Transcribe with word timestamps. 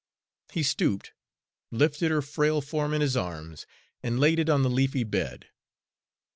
He 0.51 0.63
stooped, 0.63 1.13
lifted 1.69 2.09
her 2.09 2.23
frail 2.23 2.59
form 2.59 2.95
in 2.95 3.01
his 3.01 3.15
arms, 3.15 3.67
and 4.01 4.19
laid 4.19 4.39
it 4.39 4.49
on 4.49 4.63
the 4.63 4.67
leafy 4.71 5.03
bed. 5.03 5.49